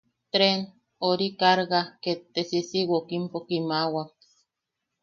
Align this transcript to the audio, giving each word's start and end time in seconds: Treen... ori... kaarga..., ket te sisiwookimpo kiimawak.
Treen... 0.35 0.63
ori... 1.09 1.27
kaarga..., 1.43 1.81
ket 2.03 2.19
te 2.33 2.41
sisiwookimpo 2.49 3.37
kiimawak. 3.47 4.09